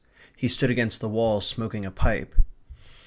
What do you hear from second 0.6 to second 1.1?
against the